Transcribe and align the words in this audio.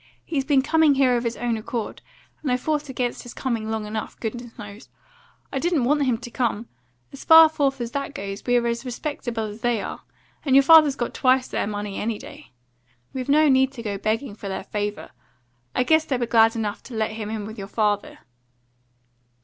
He's 0.25 0.43
been 0.43 0.63
coming 0.63 0.95
here 0.95 1.15
of 1.15 1.23
his 1.23 1.37
own 1.37 1.57
accord, 1.57 2.01
and 2.41 2.51
I 2.51 2.57
fought 2.57 2.89
against 2.89 3.21
his 3.21 3.35
coming 3.35 3.69
long 3.69 3.85
enough, 3.85 4.19
goodness 4.19 4.57
knows. 4.57 4.89
I 5.53 5.59
didn't 5.59 5.83
want 5.83 6.01
him 6.07 6.17
to 6.17 6.31
come. 6.31 6.55
And 6.57 6.67
as 7.13 7.23
far 7.23 7.47
forth 7.49 7.79
as 7.79 7.91
that 7.91 8.15
goes, 8.15 8.43
we're 8.43 8.65
as 8.65 8.83
respectable 8.83 9.43
as 9.43 9.61
they 9.61 9.79
are; 9.79 10.01
and 10.43 10.55
your 10.55 10.63
father's 10.63 10.95
got 10.95 11.13
twice 11.13 11.47
their 11.49 11.67
money, 11.67 11.99
any 11.99 12.17
day. 12.17 12.51
We've 13.13 13.29
no 13.29 13.47
need 13.47 13.71
to 13.73 13.83
go 13.83 13.99
begging 13.99 14.33
for 14.33 14.49
their 14.49 14.63
favour. 14.63 15.11
I 15.75 15.83
guess 15.83 16.03
they 16.03 16.17
were 16.17 16.25
glad 16.25 16.55
enough 16.55 16.81
to 16.85 16.97
get 16.97 17.11
him 17.11 17.29
in 17.29 17.45
with 17.45 17.59
your 17.59 17.67
father." 17.67 18.21